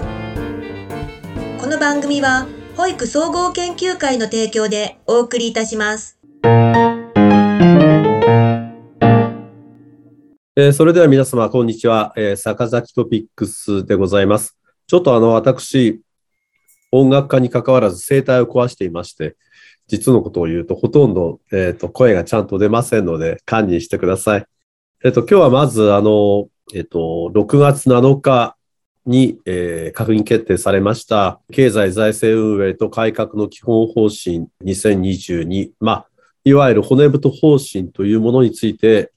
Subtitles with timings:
[0.00, 2.46] この番組は
[2.76, 6.18] 保育総合研究会の提供でお送りいたします。
[10.56, 12.12] えーそれでは皆様、こんにちは。
[12.16, 14.56] えー坂崎トピックスでございます。
[14.86, 16.00] ちょっとあの、私、
[16.92, 19.36] 音楽家に関わらず声帯を壊していまして、
[19.88, 24.46] 実のことを言うと、ほとんど、えっ、と、声がちゃんと出ませんので、堪忍してください。
[25.04, 28.56] えっ、と、今日はまず、あの、えっ、と、6月7日
[29.06, 36.06] に、えー閣議決定されました、経済財政運営と改革の基本方針2022、まあ、
[36.44, 39.12] いわゆる骨太方針というものについて、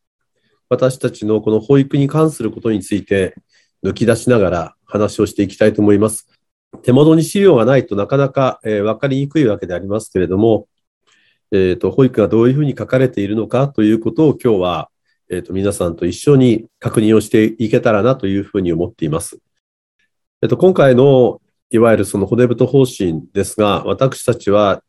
[0.70, 3.36] 私たちのこの保育に関することについて
[3.84, 6.28] 抜き出しながら話をしていきたいと思います。
[6.84, 10.68] 手元に資料がないとなかなか、えー分かりにくいわけでありますけれども、
[11.52, 14.90] えーと、保育がどういうふうに書かれているのかということを今日は、
[15.30, 19.40] えーと、皆さんと一緒に確認をしていけたらなというふうに思っています。
[20.40, 24.84] えっと、今回のいわゆるその骨太方針ですが、私たちは、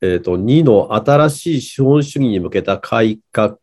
[0.00, 3.60] えっと、2の新しい資本主義に向けた改革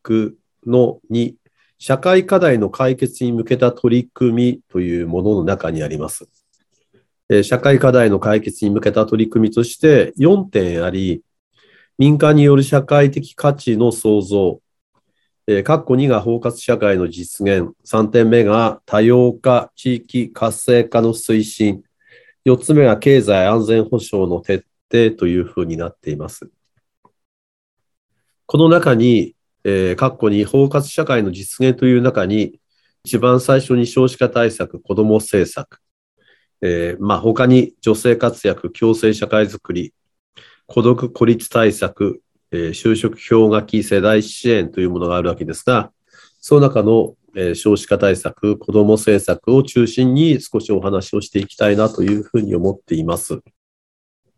[0.65, 1.33] の2、
[1.79, 6.29] 社会課題の解決に向けた取り組みというものの中にあります。
[7.27, 11.23] え社会課題の解決に向けた取り組みとして4点あり、
[11.97, 14.61] 民間による社会的価値の創造、
[15.47, 21.83] えー、括弧2が包括社会の実現、3点目が多様化、地域活性化の推進、
[22.45, 26.49] 4つ目が経済安全保障の徹底というふうになっています。
[28.45, 32.59] この中に、えー、括弧に包括社会の実現という中に、
[33.05, 35.79] 一番最初に少子化対策、子ども政策、
[36.61, 39.93] えーまあ、他に女性活躍、共生社会づくり、
[40.65, 45.91] 孤独孤立対策、えー就職氷河期世代支援というものがあるわけですが、
[46.39, 53.41] その中の、えー少子化対策、子ども政策を中心に少しお話をしていきたいなというふうに思っています。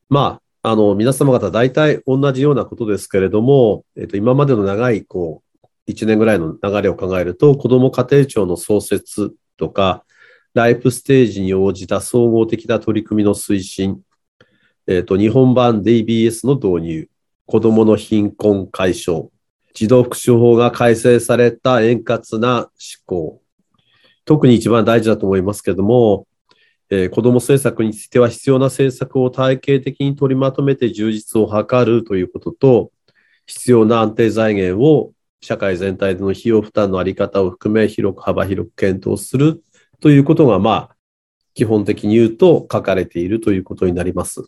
[0.09, 5.41] まあ、あの、皆様方大体同じようなことですけれども、えっと、今までの長い、こ
[5.87, 10.03] う、1年ぐらいの流れを考えると、子ども家庭庁の創設とか、
[10.53, 14.01] ライフステージに応じた総合的な取り組みの推進、
[14.87, 17.09] えっと、日本版 DBS の導入、
[17.49, 19.29] 子どもの貧困解消、
[19.73, 23.41] 児童福祉法が改正された円滑な施行、
[24.23, 26.27] 特に一番大事だと思いますけども、
[26.91, 32.91] えー子ども政策については必要な政策を体系的に取りまとめて充実を図るということと、
[33.47, 39.63] 必要な安定財源を社会全体での費用負担のあり方を含め広く幅広く検討する
[40.01, 40.95] ということが、まあ、
[41.55, 44.43] 基本的に言うと書かれているということになります。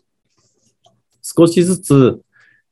[1.20, 2.22] 少しずつ、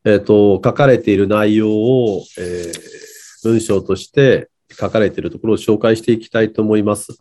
[0.05, 3.01] えっ、と、書かれている内容を、えー
[3.43, 7.19] 文章として書かれているところを紹介していきたいと思います。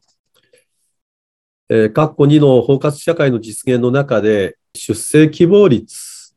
[1.69, 6.35] えー、括弧2の包括社会の実現の中で、出生希望率、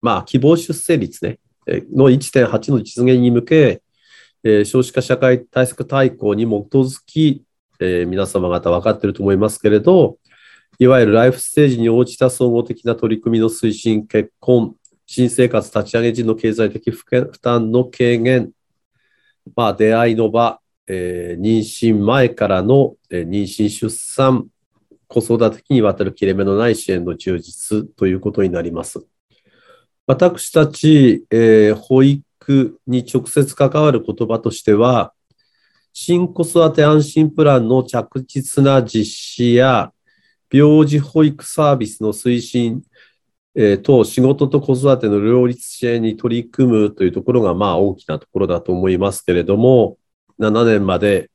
[0.00, 3.82] まあ、希望出生率ね、えーの1.8の実現に向け、
[4.44, 6.46] えー少子化社会対策大綱に基
[6.76, 7.44] づき、
[7.80, 10.18] えー皆様方分かっていると思いますけれど、
[10.78, 14.74] いわゆるライフステージに応じた総合的な取り組みの推進、結婚、
[15.06, 17.04] 新生活立ち上げ時の経済的負
[17.40, 18.52] 担の軽減、
[19.56, 24.48] まあ、出会いの場、えー妊娠前からの、えー妊娠、出産、
[25.08, 29.04] 子育て期にわたる切れ目のない支援の充実ということになります。
[30.06, 35.12] 私たち、えー保育に直接関わる言葉としては、
[35.92, 39.92] 新子育て安心プランの着実な実施や、
[40.50, 42.82] 病児保育サービスの推進、
[43.54, 49.98] えーと仕事と子育ての両立支援に取り組むというところが、まあ大きなところだと思いますけれども、
[50.38, 51.30] 7年まで、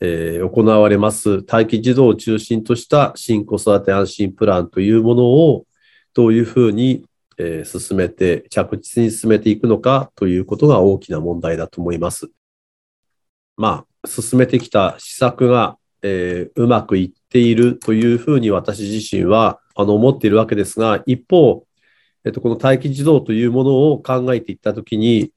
[0.00, 5.66] えー行われます待機児童を中心とした新子育て安心プランというものを
[6.12, 7.06] どういうふうに、
[7.38, 12.30] えー進めて、着実に進めていくのかということが大きな問題だと思います。
[13.56, 21.66] まあ、進めてきた施策が、えーうまくいっているというふうに私自身はあの思っているわけですが、一方、
[22.24, 25.30] えっと、この待機児童というものを考えていったときに、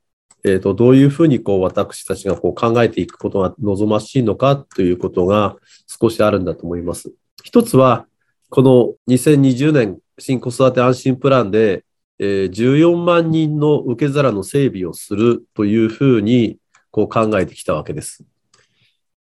[0.45, 5.57] えっと、どういうふうにこう私たちがこう考えていくことが望ましいのかということが
[5.88, 7.12] 少しあるんだと思います。
[7.44, 8.07] 一つは、
[8.50, 11.83] この2020年新子育て安心プランで、
[12.18, 16.57] えー14万人の受け皿の整備をするというふうに
[16.91, 18.24] こう考えてきたわけです。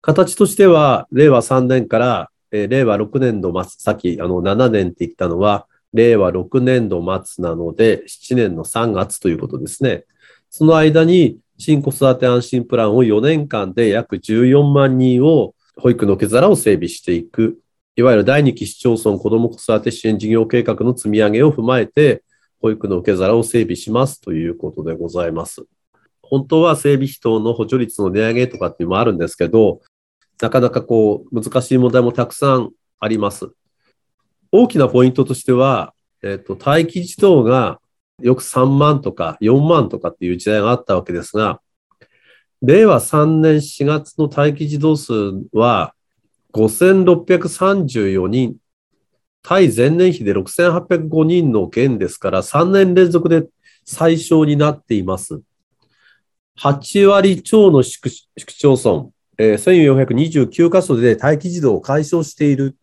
[0.01, 10.05] 形としては、令和3年から、えー令和6年度末、さっきあの7年って言ったのは、令和6年度末なので、7年の3月ということですね。
[10.49, 17.59] その間に、新子育て安心プランを4年間で約14万人を保育の受け皿を整備していく
[17.95, 22.23] いわゆる第2期市町村子ども子育て支援事業計画の積み上げを踏まえて、
[22.59, 25.63] 保育の受け皿を整備しますということでございます。
[26.23, 29.81] 本当は整備費等の補助率の値上げとかっていうのもあるんですけど、
[30.43, 33.53] なかなかこう難しい問題もたくさんあります。
[34.51, 37.79] 大きなポイントとしては、えっ、ー、と、待機児童が
[38.21, 41.61] よく3万とか4万とかっていう時代があったわけですが、
[42.61, 45.13] 令和3年4月の待機児童数
[45.53, 45.93] は
[46.51, 48.57] 5634人、
[49.43, 53.47] 対前年比で6805人の減ですから、3年連続で
[53.85, 55.41] 最小になっています。
[56.59, 62.75] 8割超の市区町村、え、1429カ所で待機児童を解消している。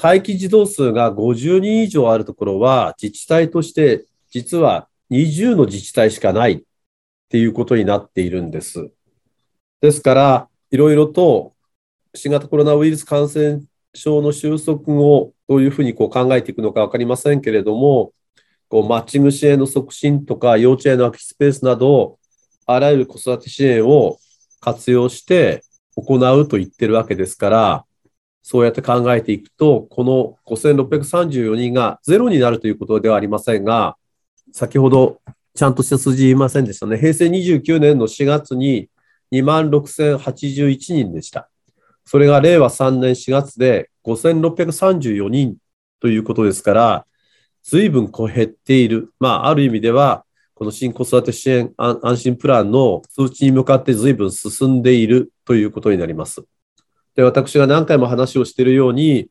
[0.00, 6.62] 待機児童数が50人以上あるところは、自治体として実は20の自治体しかないっ
[7.30, 8.90] ていうことになっているんです。
[9.80, 11.54] ですから、いろいろと
[12.14, 13.62] 新型コロナウイルス感染
[13.94, 18.12] 症の収束後、どういうふうにこう考えていくのか分かりませんけれども、
[18.68, 22.18] こうマッチング支援の促進とか、幼稚園の空きスペースなど、
[22.66, 24.18] あらゆる子育て支援を
[24.60, 25.62] 活用して
[26.02, 27.84] 行うと言ってるわけですから、
[28.42, 33.96] そうやって考えていくと、この5634人がゼロになるということではありませんが、
[34.52, 35.20] 先ほど
[35.54, 36.96] ちゃんとした数字言いませんでしたね。
[36.96, 38.88] 平成29年の4月に
[39.32, 41.50] 26,081人でした。
[42.04, 45.56] それが令和3年4月で5634人
[46.00, 47.06] ということですから、
[47.62, 49.12] 随分こう減っている。
[49.18, 50.24] まあ、ある意味では、
[50.58, 56.42] この新子育て支援安心プランの数値に向かって随分進んでいるということになります。
[57.14, 59.30] で、私が何回も話をしているように、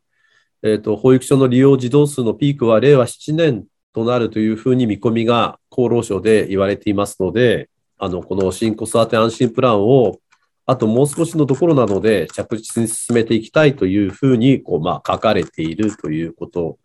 [0.63, 10.19] え、ー、と、保育所の利用児童数のピークは令和7年となるというふうに見込みが厚労省で言われていますので、あの、この新子育て安心プランを
[10.65, 16.77] あともう少しのところなので着実に進めていきたいというふうにこう、まあ、書かれているということ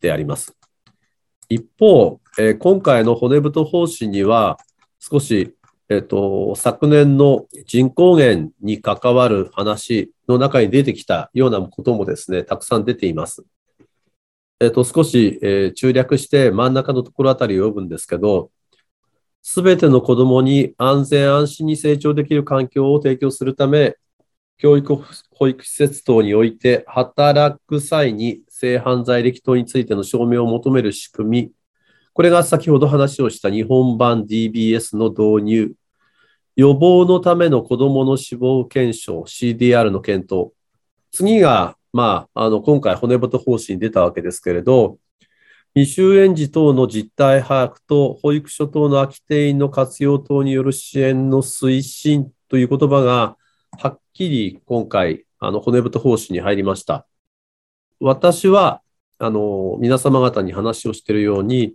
[0.00, 0.56] であります。
[1.48, 4.56] 一方、えー、今回の骨太方針には
[4.98, 5.54] 少し、
[5.90, 13.44] えっ、ー、と、昨年の人口減に関わる話の中に出てきたようなこともですね、たくさん出ています。
[14.58, 18.50] えっ、ー、と、少し、え中略して真ん中のところあたりを呼ぶんですけど、
[19.42, 23.98] すべての子供に安全安心に成長できる環境を提供するため、
[24.56, 24.96] 教育
[25.32, 31.52] 保育施設等において働く際に性犯罪歴等についての証明を求める仕組み、
[32.12, 35.72] これが先ほど話をした日本版 DBS の導入、
[36.56, 40.52] 予防のための子供の死亡検証 CDR の検討、
[41.12, 44.98] 次が、まあ、あの今回骨太方針出たわけですけれど、
[45.74, 53.36] 未就園児等の実態把握と保育所等の空き定員の活用等による支援の推進という言葉が
[53.78, 57.06] はっきり今回、あの骨太方針に入りました。
[58.00, 58.82] 私は、
[59.18, 61.74] あの、皆様方に話をしているように、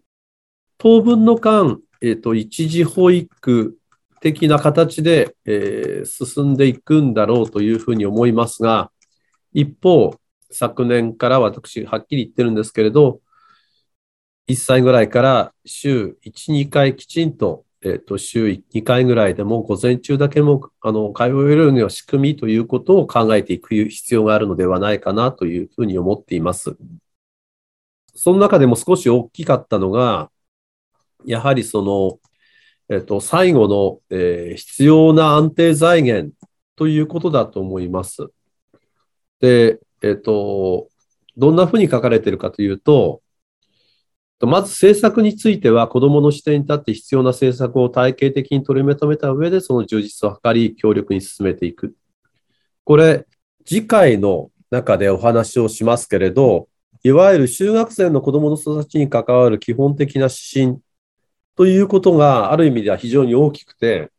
[0.77, 3.77] 当分の間、えっ、ー、と、一時保育
[4.21, 8.91] 的な形で、えー、進んでいくんだろうというふうに思いますが、
[9.53, 10.15] 一方、
[10.51, 13.21] 昨年から私、はっきり言ってるんですけれど、
[14.47, 26.75] 1歳ぐらいから週1、2回きちんと、えっ、ー、と、週2回ぐらいでも午前中だけも、あの、通えるような仕組みということを考えていく必要があるのではないかなというふうに思っています。
[28.15, 30.31] その中でも少し大きかったのが、
[31.25, 32.19] やはりその、
[32.89, 36.33] えっ、と、最後の、えー、必要な安定財源
[36.75, 38.27] ということだと思います。
[39.39, 40.89] で、えっ、と、
[41.37, 43.21] どんなふうに書かれているかというと、
[44.41, 51.95] まず政策については子どもの視点に立って必要な政策を体系的に取りまとめた上でその充実を図り強力に進めていく。
[52.83, 53.25] これ、
[53.65, 56.67] 次回の中でお話をしますけれど、
[57.03, 60.81] いわゆる就学生の子どもの育ちに関わる基本的な指針
[61.55, 64.11] ということがある意味では非常に大きくて、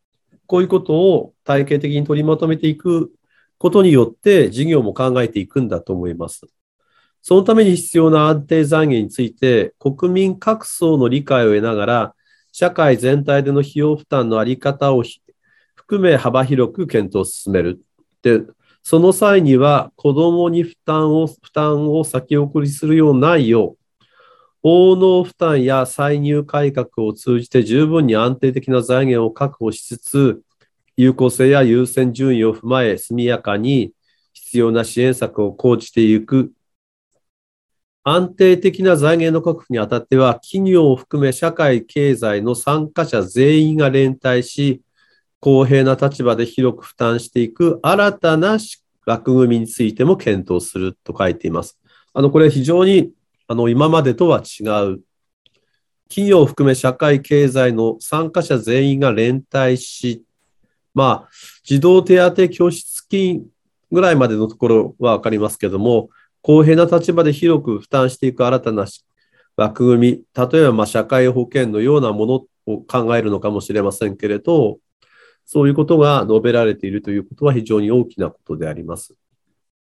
[0.47, 3.13] こういうことを体系的に取りまとめていく
[3.59, 6.47] ことによって事業も考えていくんだと思います。
[7.23, 12.15] そのために必要な安定財源について、国民各層の理解を得ながら、
[12.53, 15.03] 社会全体での費用負担のあり方を
[15.75, 17.83] 含め幅広く検討を進める。
[18.23, 18.43] で、
[18.83, 23.79] その際には子供に負担を、負担を先送りするようないよう、
[24.69, 30.43] 応納負担や歳入改革を通じて十分に安定的な財源を確保しつつ、
[30.97, 33.93] 有効性や優先順位を踏まえ速やかに
[34.33, 36.53] 必要な支援策を講じていく
[38.09, 44.81] 安定的な財源の確保にあたっては、企業を含め社会経済の参加者全員が連帯し、
[45.41, 48.59] 公平な立場で広く負担していく新たな
[49.07, 51.81] 枠組みについても検討すると書いています。
[52.15, 53.11] あの、これ非常に、
[53.49, 55.01] あの、今までとは違う。
[56.09, 60.25] 企業を含め社会経済の参加者全員が連帯し、
[60.95, 61.29] まあ、
[61.65, 63.47] 児童手当教室金
[63.91, 66.11] ぐらいまでのところはわかりますけども、
[66.43, 68.87] 公平な立場で広く負担していく新たな
[69.57, 72.35] 枠組み、例えばま社会保険のようなもの
[72.67, 74.79] を考えるのかもしれませんけれど、
[75.45, 79.15] そういうことが述べられているということは非常に大きなことであります。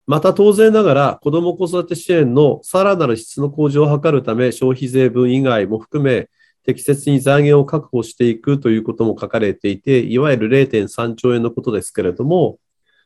[0.07, 6.29] また当然ながら子ども子育て支援のさらなる質の向上を図るため消費税分以外も含め
[6.67, 12.59] 適切に財源を確保していくということも書かれていて、いわゆる0.3兆円のことですけれども、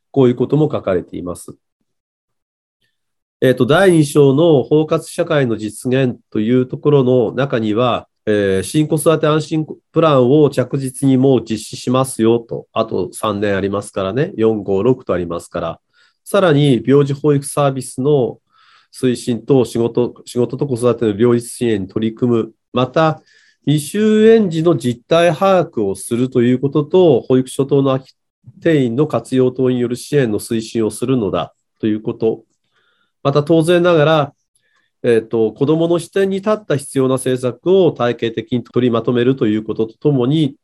[0.09, 1.55] こういうことも書かれています。
[3.39, 15.79] えっ、ー、と、第2章の包括社会の実現というところの中には、えー、新子育て安心プランを着実にもう実施しますよと、あと3年ありますからね、4、5、6とありますから、
[16.23, 18.39] さらに病児保育サービスの
[18.93, 23.21] 推進と仕事、仕事と子育ての両立支援に取り組む、また、
[23.65, 28.15] 未就園児の実態把握をするということと、保育所等の空き
[28.59, 32.43] 定員の活用等による支援の推進をするのだということ。
[33.23, 34.33] また当然ながら、
[35.03, 40.55] えっ、ー、と、子供の視点に立った必要な政策を体系的に取りまとめるということとともに、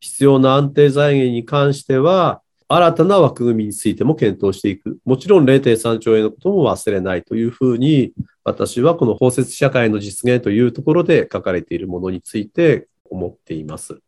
[0.00, 4.98] 必要な安定財源に関しては、新たな枠組みについても検討していく。
[5.04, 14.00] もちろん0.3兆円のことも忘れないというふうに、私はこの包摂社会の実現というところで書かれているものについて思っています。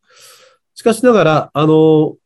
[0.74, 2.16] しかしながら、あの、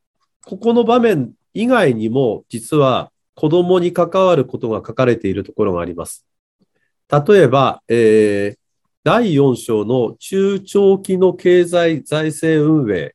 [0.44, 6.26] ここの場面以外にも、実は子供に関わることが書かれているところがあります。
[7.10, 8.58] 例えば、えー、
[9.02, 13.14] 第4章の中長期の経済財政運営。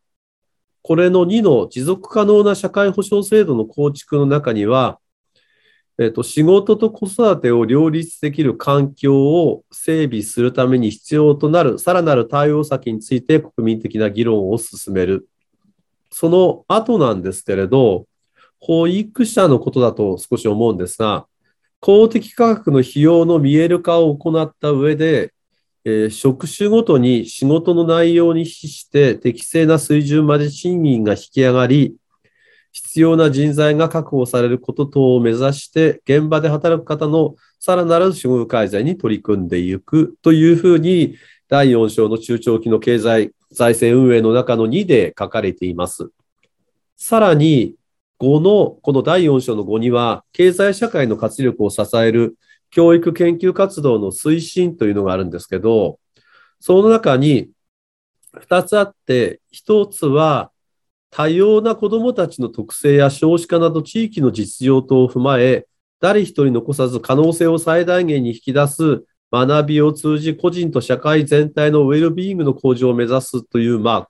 [0.87, 4.99] これの2の持続可能な社会保障制度の構築の中には、
[5.97, 15.27] えっ、と、仕事と子育てを両立できる環境を整備するために必要となるさらなる対応先について国民的な議論を進める。
[16.11, 18.05] その後なんですけれど、
[18.59, 21.25] 保育者のことだと少し思うんですが、
[21.79, 25.33] 公的価格の費用の見える化を行った上で、
[25.85, 31.95] えー、職種ごとに仕事の内容に比して適正な水準まで賃金が引き上がり、
[32.71, 41.15] 必要な人材が確保されること等を目指して、現場で働く方のさらなる処遇改善に取り組んでいくというふうに、
[41.47, 46.09] 第4章の中長期の経済財政運営の中の2で書かれています。
[46.97, 47.75] さらに、
[48.19, 52.35] 5の、この第4章の5には、経済社会の活力を支える
[52.75, 55.98] 教育研究活動の推進というのがあるんですけど、
[56.60, 57.50] その中に
[58.34, 60.51] 2つあって、1つは
[61.10, 65.67] 多様な子どもたちの特性や少子化など地域の実情等を踏まえ、
[66.01, 74.10] 誰一人残さず可能性を最大限に引き出す学びを通じ個人と社会全体のウェルビーイングの向上を目指すという、ま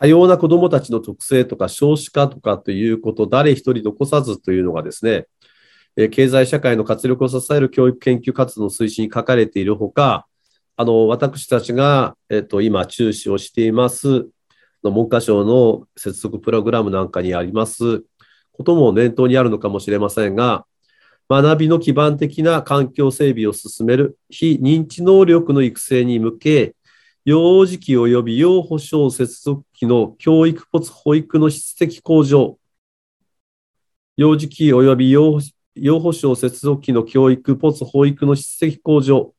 [0.00, 5.26] 多様な子どもたちの特性とか少子化とかということ、誰一人残さずというのがですね、
[6.06, 10.28] 経済社会の活力を支える教育研究活動の推進に書かれているほか、
[10.76, 14.28] あの、私たちが、えっと、今、注視をしています、
[14.84, 18.04] 文科省の接続プログラムなんかにあります
[18.52, 20.66] ことも念頭にあるのかもしれませんが、
[21.28, 26.74] 学びの基盤的な環境整備を進める非認知能力の育成に向け、
[27.24, 32.58] 幼児期及び幼保障接続期の教育ポツ保育の質的向上、
[34.16, 35.40] 幼児期及び幼
[36.00, 39.34] 保障接続期の教育ポツ保育の質的向上、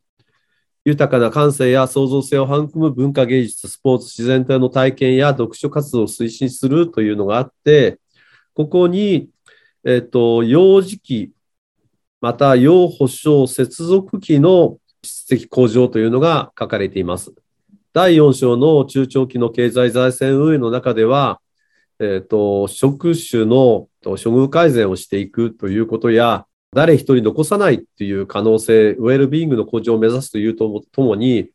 [0.85, 7.99] 豊かな感性や創造性を育む文化芸術、スポーツ、自然体の体験や読書活動を推進するというのがあって、
[8.53, 9.29] ここに、
[9.85, 11.31] えっ、と、幼児期、
[12.21, 17.33] また幼保障接続期の質的向上というのが書かれています。
[17.93, 21.39] 第4章の中長期の経済財政運営の中では、
[21.99, 31.49] えっ、ー、と、職種の処遇改善をしていくということや、誰一人残さないっていう可能性、ウェルビーイングの向上を目指すというとともに、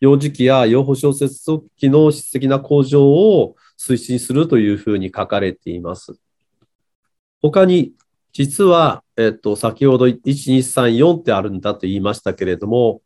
[0.00, 6.14] 幼児期や幼保小接続期の質的な向上を推進するというふうに書かれています。
[7.42, 7.92] 他に、
[8.32, 13.02] 実は、えっ、と、先ほど1、2、3、4ってあるんだと言いましたけれども、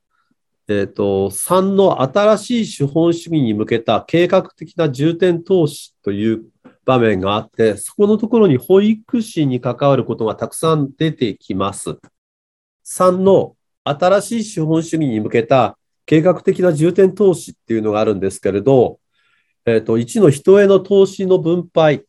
[0.68, 6.44] えっ、と、3の新しい資本主義に向けた計画的な重点投資という
[6.84, 11.98] 場面があって、そこのところに保育士に関わることがたくさん出てきます。
[12.86, 18.98] 3の新しい資本主義に向けた計画的な重点投資っていうのがあるんですけれど、
[19.66, 22.04] えっ、ー、と、1の人への投資の分配、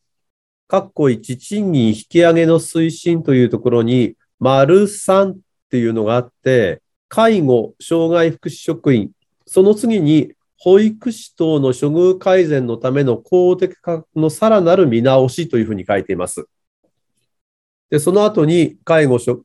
[0.69, 5.37] 括弧1、賃金引き上げの推進というところに、丸3っ
[5.69, 9.11] ていうのがあって、介護、障害福祉職員、
[9.45, 10.33] その次に
[10.65, 16.47] 保育士等の処遇改善のための公的価格のさらなる見直しというふうに書いています。
[17.91, 19.43] で、その後に介護、障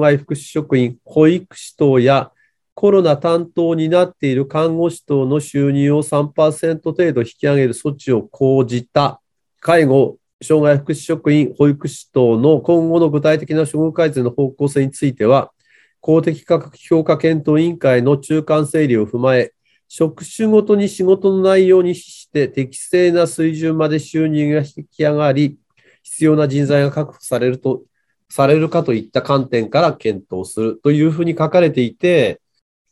[0.00, 2.32] 害福祉職員、保育士等や
[2.72, 9.20] コロナ担当になっている看護師等の収入を3%程度引き上げる措置を講じた
[9.60, 15.52] 介護、障害福祉職員、保育士等の今後の具体的な処遇改善の方向性については、
[16.00, 19.53] 公的価格評価検討委員会の中間整理を踏まえ、
[19.88, 25.58] 職種ごとに仕事の内容にして適正な水準まで収入が引き上がり、
[26.02, 27.82] 必要な人材が確保されると、
[28.28, 32.40] されるかといった観点から検討するというふうに書かれていて、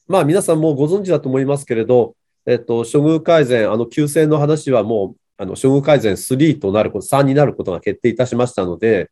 [0.09, 2.15] まあ皆さんもご存知だと思いますけれど、
[2.47, 9.11] えっと、処遇改善、あの、旧制の話はもう、あの、処遇改善3となること、3になることが決定いたしましたので、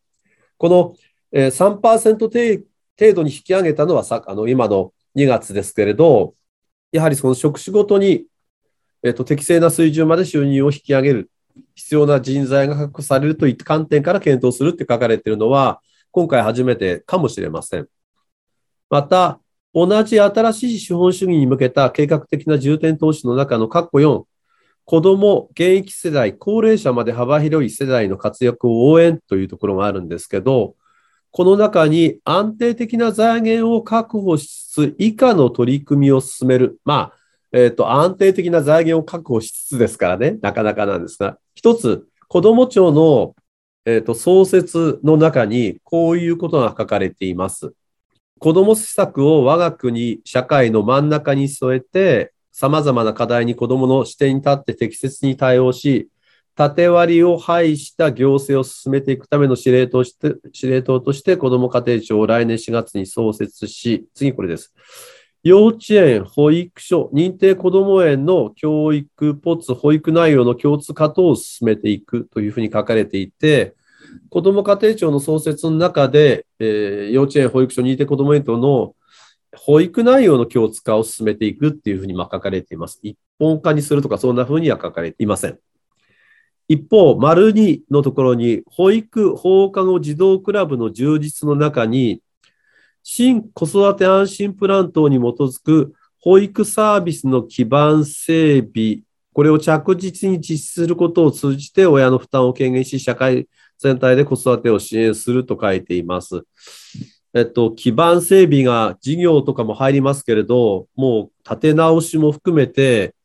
[0.59, 0.95] この、
[1.33, 2.65] えー、3%
[2.99, 6.35] 程度に引き上げたのはさ、あの、今の2月ですけれど、
[6.93, 8.25] やはりその職種ごとに、
[9.03, 11.31] えっと、適正な水準まで収入を引き上げる、
[11.75, 15.81] 必要な人材が確保されるといった観点から検討するって書かれているのは、
[16.11, 17.89] 今回初めてかもしれません。
[18.89, 19.41] また、
[19.73, 24.25] 同じ新しい資本主義に向けた計画的な重点投資の中の括弧4、
[24.85, 30.75] 子ども、現役世代、高齢者まで幅広い世代の活躍を応援というところがあるんですけど、
[31.33, 36.81] この中に安定的な財源を確保しつつ、以下の取り組みを進める。
[36.85, 37.13] まあ、
[37.53, 43.35] えっ、ー、と、安定的な財源を確保しつつですからね、なかなかなんですが、一つ、子ども庁の、
[43.85, 47.73] え、ー、と、創設の中にこういうことが書かれています。
[48.39, 56.09] 子ども施策を我が国、社会の真ん中に添えて、様々な課題に子どもの視点に立って適切に対応し、
[56.61, 64.75] 縦割りを排した行政を進めていくための司令塔して、司令塔として子ども家庭庁を来年4月に創設し、次これです。
[65.43, 73.75] 幼稚園、保育所、認定こども園の教育、ポツ、保育内容の共通化等を進めていくというふうに書かれていて、
[74.28, 78.95] 子ども家庭庁の創設の中で、えー、幼稚園、保育所、認定こども園等の
[79.56, 83.00] 保育内容の共通化を進めていくっていうふうにま書かれています。
[83.02, 85.58] 一本化にするとか、そんなふうには書かれていません。
[86.71, 92.23] 一方、丸2のところに、保育放課後児童クラブの充実の中に、
[93.02, 99.00] 新子育て安心プラン等に基づく保育サービスの基盤整備、
[99.33, 106.45] これを着実に実施することを通じて親の負担を軽減し、社会全体で子育てを支援すると書いています。
[107.35, 113.17] えっと、基盤整備が事業とかも入りますけれど、もう立て直しも含めて、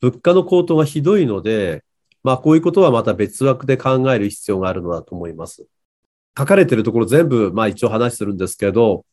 [0.00, 1.84] 物価の高騰がひどいので、
[2.22, 5.66] まあ、こういうことはまた別枠で考える必要があるのだと思います。
[6.36, 9.04] 書かれているところ全部、まあ一応話するんですけど、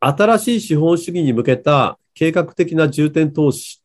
[0.00, 3.82] 新しい資本主義に向けた計画的な重点投資、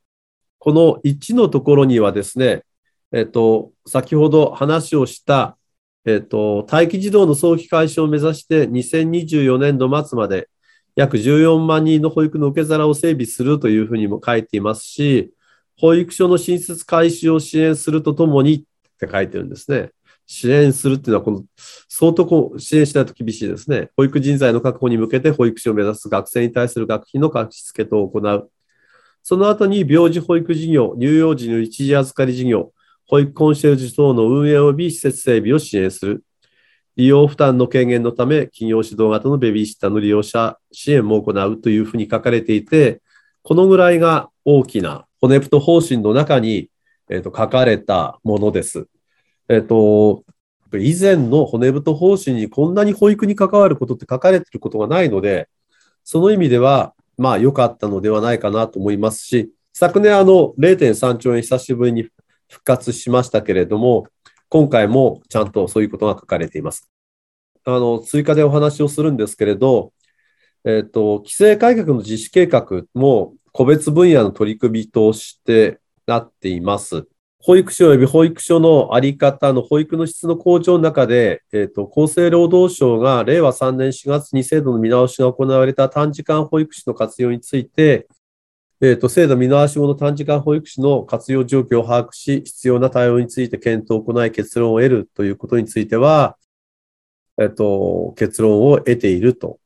[0.58, 2.64] この1のところにはですね、
[3.12, 5.58] えっと、先ほど話をした、
[6.06, 10.50] えっと、待機児童の早期解消を目指して2024年度末まで
[10.96, 15.34] 約14万人の保育の受け皿を整備するというふうにも書いていますし、
[15.80, 18.62] 保育所の新設開始を支援するとともにっ
[19.00, 19.92] て書いてるんですね。
[20.28, 21.44] 支援するっていうのは、この、
[21.88, 23.90] 相当こう支援しないと厳しいですね。
[23.96, 28.52] 保育人材の確保に向けて保育士を目指す学生に対する学費の貸付等を行う。
[29.24, 32.74] その後に病児保育事業、乳幼児の一時預かり事業、
[33.08, 36.24] 保育コンシェルジュ等の運営及び施設整備を支援する。
[36.98, 43.02] 利用負担の軽減のため、企業指導型のベビーシッターの利用者支援も行うというふうに書かれていて、
[43.42, 46.70] このぐらいが大きな骨太方針の中に、
[47.10, 48.88] えーと、書かれたものです。
[49.48, 50.24] えっ、ー、と、
[50.78, 55.50] 以前の骨太方針にこんなに保育に関わることって書かれていることがないので、
[56.04, 62.04] その意味では、まあ良かったのではないかなと思いますし、昨年あの0.3兆円久しぶりに
[62.48, 64.08] 復活しましたけれども、
[64.48, 66.90] 今回もちゃんとそういうことが書かれています。
[67.66, 69.94] あの、追加でお話をするんですけれど、
[70.66, 77.10] えっ、と、規制改革の実施計画も個別分野の取り組みとしてなっています。
[77.42, 88.08] 保育所及び保育所のあり方の保育の質の向上の中で、え、ー、と、厚生労働省が令和3年4月に制度の見直しが行われた短時間保育士の活用について、
[88.80, 96.38] え、ー、と、制度見直し後の短時間保育士の活用状況を把握し、必要な対応について検討を行い結論を得るということについては、
[97.38, 99.60] えっ、ー、と、結論を得ていると。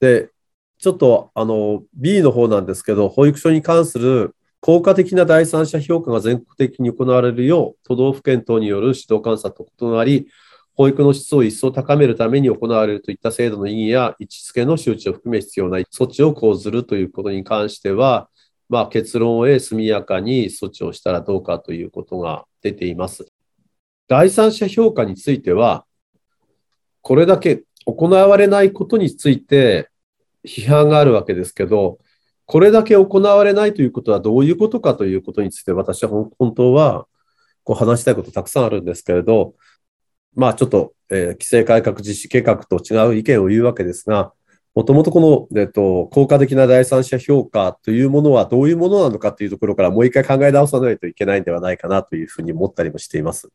[0.00, 0.30] で、
[0.78, 10.28] ちょっとあの B の方なんですけど、保育所に関する効果的な第三者評価が全国的に行われるよう、都道府県等による指導監査と異なり、
[10.74, 18.28] 保育の質を一層高めるために行われるといった制度の意義や位置づけの周知を含め必要な措置を講ずるということに関しては、
[18.68, 23.26] まあ、結論を得速やかに措置をしたらどうかということが出ています。
[24.08, 25.86] 第三者評価については、
[27.00, 29.88] これだけ行われないことについて
[30.46, 31.98] 批判があるわけですけど、
[32.46, 37.06] これだけ行われないということはどういうことかということについて私は本当は
[37.64, 39.54] こう話したいことたくさんあるんですけれど、
[40.34, 44.32] まあちょっと、えー、規制改革実施計画と違う意見を言うわけですが、
[44.76, 53.48] もともとこの、えっと、効果的な第三者評価というものはどういうものなのかというところからもう一回考え直さないといけないんではないかなというふうに思ったりもしています。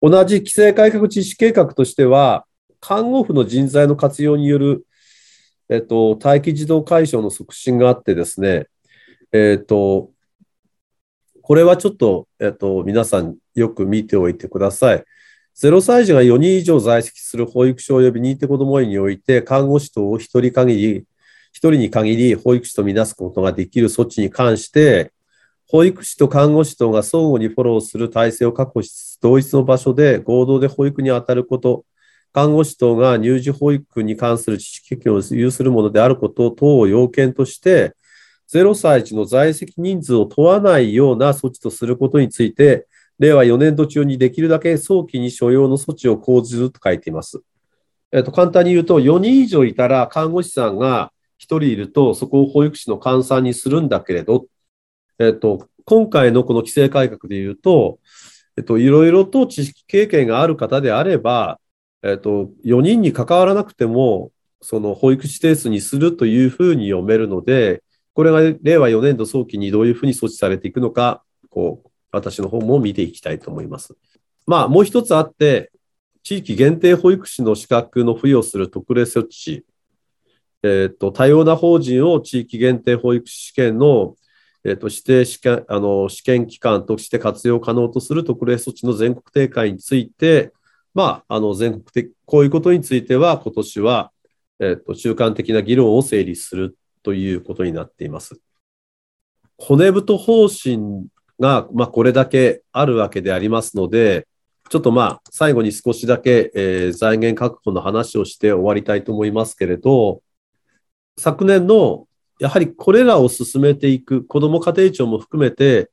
[0.00, 2.46] 同じ規制改革実施計画としては、
[2.80, 4.86] 看護婦の人材の活用による、
[5.68, 8.66] えっと、待機児童解消の促進があってですね、
[9.32, 10.10] えっと、
[11.42, 15.04] これはちょっと、えっと、皆さんよく見ておいてください。
[15.54, 21.04] 0歳児が4人以上在籍する保育所及び認定こども園において、看護師等を1人限り、1
[21.52, 25.12] 人に限り保育士とみなすことができる措置に関して、
[25.66, 31.84] 保育士と看護師等が相互にフォローする体制を確保しつつ、同一の場所で合同で保育に当たること、
[32.38, 37.96] 看護師等が乳児保育に関する知識を有するものであること等を要件として、
[38.54, 42.86] 0歳児の在籍人数を問わないような措置とすることについて、
[43.18, 47.42] 令和4年度中にできるだけ早期に所要の措置を講ずると書いています。
[48.12, 54.46] えっと、簡単に言うと、4人以上いたら看護師さんが1人いると、そこを保育士の換算にするんだけれど、
[55.18, 57.98] えっと、今回のこの規制改革で言うと、
[58.56, 61.58] えっと、いろいろと知識経験がある方であれば、
[62.02, 64.30] えっと、4人に関わらなくても、
[64.60, 67.82] その保育士定数にするというふうに読めるので、
[68.14, 73.96] これが令和4年度早期にどういうふうに措置されていくのか、こう、私の方も見ていきたいと思います。
[74.46, 75.70] まあ、もう一つあって、
[76.22, 79.64] 地域限定保育士の資格の付与する特例措置、
[80.62, 84.16] え、ー、と、多様な法人を地域限定保育士試験の、
[84.64, 90.52] え、ー、と、指定試験、あの、試験機関として活用可能とする特例措置の全国展開について、
[90.94, 94.12] まあ、あの、全国的、こういうことについては、今年は、
[94.60, 98.40] えっ、と、中間的な議論を整理するということになっています。
[99.56, 101.06] 骨太方針
[101.38, 104.26] が、まあ、これだけあるわけでありますので、
[104.70, 110.22] ちょっとまあ、最後に少しだけ、えー、財源確保の話をして終わりたいと思いますけれど、
[111.18, 112.06] 昨年の、
[112.38, 115.90] やはりこれらを進めていく、子ども家庭庁も含めて、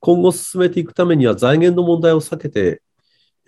[0.00, 2.82] 今後進めていくためには財源の問題を避けて、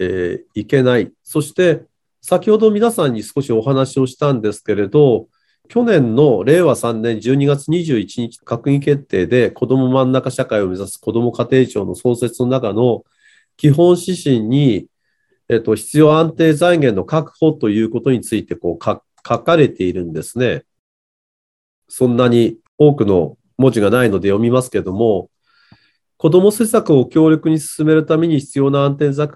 [0.00, 1.12] え、いけない。
[1.22, 1.84] そして、
[2.22, 5.28] 先ほど皆さんに少しお話をしたんですけれど、
[5.68, 13.04] 去年の令和3年12月21日閣議決定で子ども真ん中社会を目指す子ども家庭庁の創設の中の
[13.56, 14.86] 基本指針に、
[15.48, 19.00] えっと、必要安定財源の確保ということについてこう書
[19.38, 20.64] かれているんですね。
[21.88, 25.30] そんなに多くの文字がないので読みますけども、
[26.20, 29.30] 子ども施策を強力に進めるために必要な安定財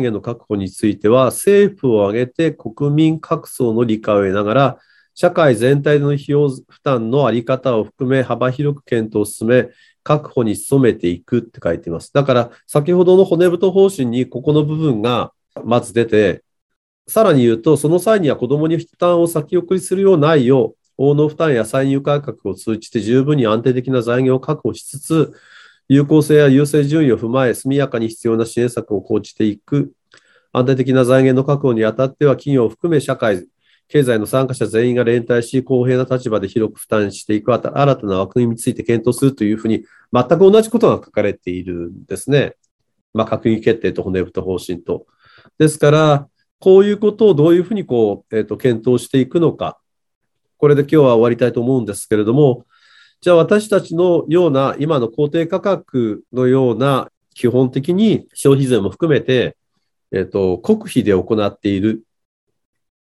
[0.00, 4.78] 源の確保については、政府を挙げて国民各層の理解を得ながら、
[5.14, 9.68] 社会全体の費用負担のあり方を含め幅広く検討を進め、
[10.02, 12.10] 確保に努めていくって書いています。
[12.14, 16.42] だから、先ほどの骨太方針にここの部分がまず出て、
[17.06, 25.34] さらに言うと、その際には子どもに負担を先送りするようないよう、応能負担や歳入改革を通じて十分に安定的な財源を確保しつつ、
[25.92, 29.92] 有効性や優勢順位を踏まえ、速やかに必要な支援策を講じていく。
[30.52, 33.48] 安定的な財源の確保にあたっては、企業を含め社会
[33.88, 42.54] 経済の参加者全員が連帯し、公平な立場で広く負担していく新たな枠組みについて検討するというふうに、全く同じことが書かれているんですね。
[43.12, 45.08] まあ、閣議決定と骨太方針と。
[45.58, 46.28] ですから、
[46.60, 49.80] こういうことをどういうふうにこう、え、ー、と、検討していくのか。
[50.56, 52.64] これで今日は終わりたいと思うんですけれども、
[53.20, 59.56] じゃあ私たちのような、今の公定価格のような、基本的に消費税も含めて、
[60.10, 62.02] えっ、ー、と、国費で行っている。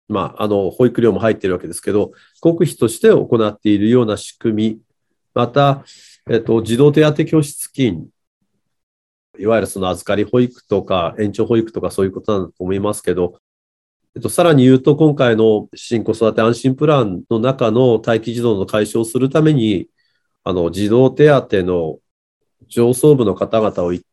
[0.08, 4.80] まあ、あの、保育料も入っているわけですけど、国費として行っているような仕組み、
[5.34, 5.84] また、
[6.30, 8.08] えっと、児童手当教室金、
[9.38, 13.38] いわゆるその預かり保育とか延長保育とかそういうことなんだと思いますけど、
[14.14, 19.88] えっと、さらに言うと、今回の新子育て安心プランの中の待機児童の解消をするために、
[20.48, 21.98] あの、児童手当の
[22.68, 24.04] 上層部の方々を一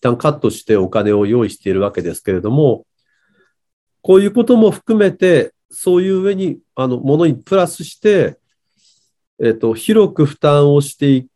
[0.00, 2.86] 旦カットしてお金を用意しているわけですけれども、
[4.00, 8.38] こういうことも含めて、そういう上に、あの、ものにプラスして、
[9.42, 11.26] えっと、広く負担をして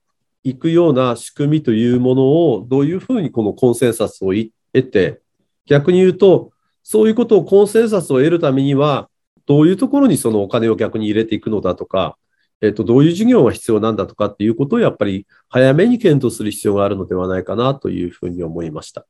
[0.44, 4.52] いくような仕組みというものを、どういうふうにこのコンセンサスを得
[4.88, 5.20] て、
[5.66, 6.52] 逆に言うと、
[6.84, 9.10] そういうことをコンセンサスを得るためには、
[9.46, 12.16] どういうところにそのお金を逆に入れていくのだとか、
[12.60, 19.06] えっと、どういう事業が必要なんだとかっていうことをやっぱり早めに検討する必要があるのではないかなというふうに思いました。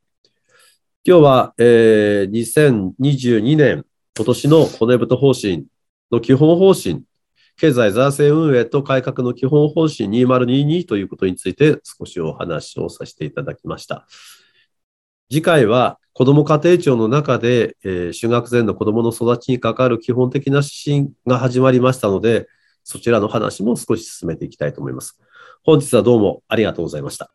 [1.07, 3.85] 今日は、えー、2022年
[4.17, 5.65] 今年の骨太方針
[6.11, 7.03] の基本方針、
[7.57, 14.07] 経済財政運営と改革の基本方針2022ということについて少しお話をさせていただきました。
[15.29, 22.47] 次回は子ども家庭庁の中で、えー、修学前の子どもの育ちに関わる基本的な指針が始まりましたので、
[22.85, 25.19] そちらの話も少し進めていきたいと思います。
[25.63, 27.31] 本日はどうもありがとうございました。